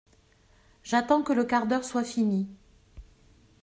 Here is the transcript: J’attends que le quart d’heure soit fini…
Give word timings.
J’attends 0.81 1.21
que 1.21 1.31
le 1.31 1.43
quart 1.43 1.67
d’heure 1.67 1.83
soit 1.85 2.03
fini… 2.03 2.49